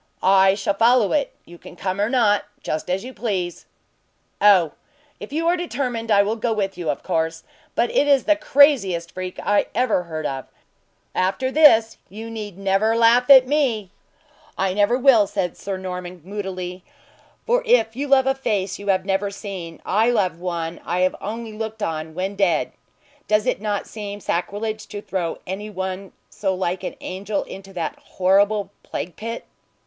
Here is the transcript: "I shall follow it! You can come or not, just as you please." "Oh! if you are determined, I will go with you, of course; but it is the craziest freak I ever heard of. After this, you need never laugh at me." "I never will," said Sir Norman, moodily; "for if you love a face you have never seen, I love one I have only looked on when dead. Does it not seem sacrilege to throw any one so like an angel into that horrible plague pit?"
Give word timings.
"I 0.23 0.55
shall 0.55 0.73
follow 0.73 1.11
it! 1.13 1.31
You 1.45 1.59
can 1.59 1.75
come 1.75 2.01
or 2.01 2.09
not, 2.09 2.45
just 2.63 2.89
as 2.89 3.03
you 3.03 3.13
please." 3.13 3.67
"Oh! 4.41 4.71
if 5.19 5.31
you 5.31 5.47
are 5.47 5.55
determined, 5.55 6.09
I 6.09 6.23
will 6.23 6.37
go 6.37 6.51
with 6.53 6.75
you, 6.75 6.89
of 6.89 7.03
course; 7.03 7.43
but 7.75 7.91
it 7.91 8.07
is 8.07 8.23
the 8.23 8.35
craziest 8.35 9.11
freak 9.11 9.37
I 9.43 9.67
ever 9.75 10.01
heard 10.05 10.25
of. 10.25 10.47
After 11.13 11.51
this, 11.51 11.99
you 12.09 12.31
need 12.31 12.57
never 12.57 12.95
laugh 12.95 13.29
at 13.29 13.45
me." 13.47 13.91
"I 14.57 14.73
never 14.73 14.97
will," 14.97 15.27
said 15.27 15.55
Sir 15.55 15.77
Norman, 15.77 16.23
moodily; 16.25 16.83
"for 17.45 17.61
if 17.63 17.95
you 17.95 18.07
love 18.07 18.25
a 18.25 18.33
face 18.33 18.79
you 18.79 18.87
have 18.87 19.05
never 19.05 19.29
seen, 19.29 19.79
I 19.85 20.09
love 20.09 20.39
one 20.39 20.81
I 20.83 21.01
have 21.01 21.15
only 21.21 21.53
looked 21.53 21.83
on 21.83 22.15
when 22.15 22.35
dead. 22.35 22.71
Does 23.27 23.45
it 23.45 23.61
not 23.61 23.85
seem 23.85 24.19
sacrilege 24.19 24.87
to 24.87 24.99
throw 25.03 25.37
any 25.45 25.69
one 25.69 26.11
so 26.27 26.55
like 26.55 26.83
an 26.83 26.95
angel 27.01 27.43
into 27.43 27.71
that 27.73 27.99
horrible 27.99 28.71
plague 28.81 29.15
pit?" 29.15 29.45